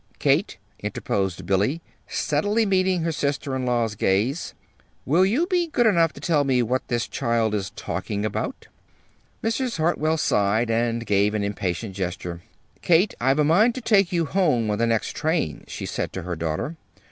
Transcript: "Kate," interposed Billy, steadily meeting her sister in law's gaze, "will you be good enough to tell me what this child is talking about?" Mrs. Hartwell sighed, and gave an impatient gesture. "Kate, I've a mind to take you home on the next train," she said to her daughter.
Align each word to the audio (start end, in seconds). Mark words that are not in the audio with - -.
"Kate," 0.17 0.57
interposed 0.79 1.45
Billy, 1.45 1.79
steadily 2.07 2.65
meeting 2.65 3.03
her 3.03 3.11
sister 3.11 3.55
in 3.55 3.67
law's 3.67 3.93
gaze, 3.93 4.55
"will 5.05 5.23
you 5.23 5.45
be 5.45 5.67
good 5.67 5.85
enough 5.85 6.11
to 6.11 6.19
tell 6.19 6.43
me 6.43 6.63
what 6.63 6.87
this 6.87 7.07
child 7.07 7.53
is 7.53 7.69
talking 7.75 8.25
about?" 8.25 8.67
Mrs. 9.43 9.77
Hartwell 9.77 10.17
sighed, 10.17 10.71
and 10.71 11.05
gave 11.05 11.35
an 11.35 11.43
impatient 11.43 11.93
gesture. 11.95 12.41
"Kate, 12.81 13.13
I've 13.21 13.37
a 13.37 13.43
mind 13.43 13.75
to 13.75 13.81
take 13.81 14.11
you 14.11 14.25
home 14.25 14.71
on 14.71 14.79
the 14.79 14.87
next 14.87 15.15
train," 15.15 15.65
she 15.67 15.85
said 15.85 16.11
to 16.13 16.23
her 16.23 16.35
daughter. 16.35 16.77